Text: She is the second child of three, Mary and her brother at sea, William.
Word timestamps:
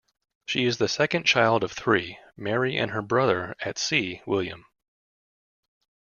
She 0.47 0.65
is 0.65 0.79
the 0.79 0.87
second 0.87 1.25
child 1.25 1.63
of 1.63 1.73
three, 1.73 2.17
Mary 2.35 2.75
and 2.75 2.89
her 2.89 3.03
brother 3.03 3.53
at 3.61 3.77
sea, 3.77 4.23
William. 4.25 4.65